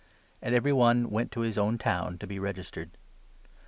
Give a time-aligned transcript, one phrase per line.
[0.41, 2.89] And every one went to his own town to be regis 3 tered.